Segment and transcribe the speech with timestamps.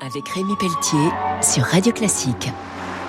[0.00, 1.08] avec Rémi Pelletier
[1.42, 2.50] sur Radio Classique.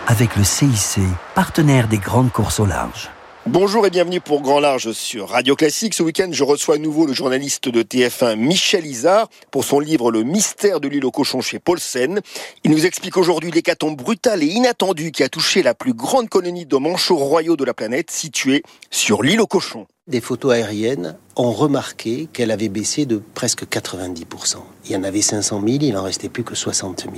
[0.07, 1.01] Avec le CIC,
[1.33, 3.09] partenaire des grandes courses au large.
[3.45, 5.93] Bonjour et bienvenue pour Grand Large sur Radio Classique.
[5.93, 10.11] Ce week-end, je reçois à nouveau le journaliste de TF1 Michel Isard pour son livre
[10.11, 12.21] Le mystère de l'île aux cochons chez Paulsen.
[12.63, 16.65] Il nous explique aujourd'hui l'hécatombe brutale et inattendue qui a touché la plus grande colonie
[16.65, 19.87] de manchots royaux de la planète située sur l'île aux cochons.
[20.05, 24.57] Des photos aériennes ont remarqué qu'elle avait baissé de presque 90%.
[24.83, 27.15] Il y en avait 500 000, il en restait plus que 60 000.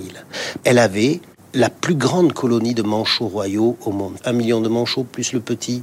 [0.65, 1.20] Elle avait
[1.55, 4.17] la plus grande colonie de manchots royaux au monde.
[4.23, 5.81] Un million de manchots plus le petit,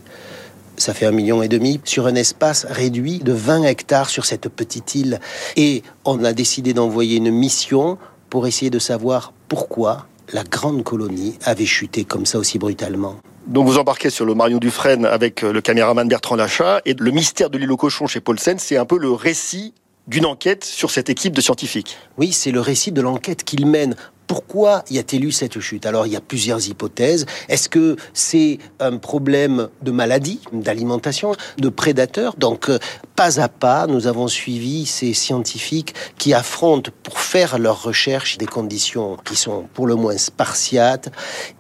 [0.76, 4.48] ça fait un million et demi, sur un espace réduit de 20 hectares sur cette
[4.48, 5.18] petite île.
[5.56, 7.98] Et on a décidé d'envoyer une mission
[8.30, 13.16] pour essayer de savoir pourquoi la grande colonie avait chuté comme ça aussi brutalement.
[13.46, 17.50] Donc vous embarquez sur le Marion Dufresne avec le caméraman Bertrand Lachat et le mystère
[17.50, 19.74] de l'île aux cochons chez Paulsen, c'est un peu le récit
[20.06, 21.96] d'une enquête sur cette équipe de scientifiques.
[22.18, 23.94] Oui, c'est le récit de l'enquête qu'il mène
[24.32, 25.84] pourquoi y a-t-il eu cette chute?
[25.84, 27.26] Alors, il y a plusieurs hypothèses.
[27.50, 32.34] Est-ce que c'est un problème de maladie, d'alimentation, de prédateurs?
[32.38, 32.78] Donc, euh,
[33.16, 38.46] pas à pas, nous avons suivi ces scientifiques qui affrontent pour faire leurs recherches des
[38.46, 41.10] conditions qui sont pour le moins spartiates.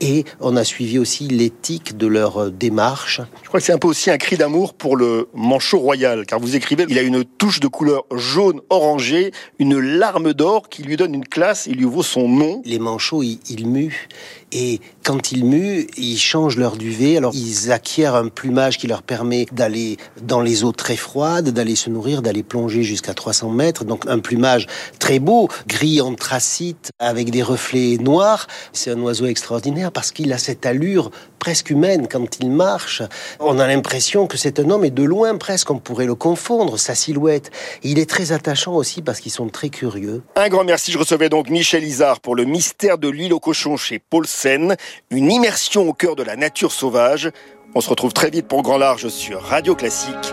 [0.00, 3.20] Et on a suivi aussi l'éthique de leur démarche.
[3.42, 6.40] Je crois que c'est un peu aussi un cri d'amour pour le manchot royal, car
[6.40, 10.96] vous écrivez, il a une touche de couleur jaune orangé, une larme d'or qui lui
[10.96, 14.08] donne une classe et lui vaut son nom les manchots, ils, muent.
[14.52, 17.16] Et quand ils muent, ils changent leur duvet.
[17.16, 21.76] Alors, ils acquièrent un plumage qui leur permet d'aller dans les eaux très froides, d'aller
[21.76, 23.84] se nourrir, d'aller plonger jusqu'à 300 mètres.
[23.84, 24.66] Donc, un plumage
[24.98, 28.46] très beau, gris anthracite, avec des reflets noirs.
[28.72, 33.02] C'est un oiseau extraordinaire parce qu'il a cette allure presque humaine quand il marche.
[33.40, 36.78] On a l'impression que c'est un homme et de loin presque on pourrait le confondre,
[36.78, 37.50] sa silhouette.
[37.82, 40.22] il est très attachant aussi parce qu'ils sont très curieux.
[40.36, 40.92] Un grand merci.
[40.92, 44.76] Je recevais donc Michel Isard pour le mystère de l'île aux cochons chez Paulsen.
[45.10, 47.30] Une immersion au cœur de la nature sauvage.
[47.74, 50.32] On se retrouve très vite pour Grand Large sur Radio Classique.